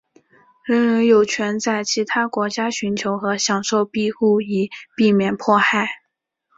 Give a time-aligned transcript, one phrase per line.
[0.65, 5.87] 人人有权在其他国家寻求和享受庇护以避免迫害。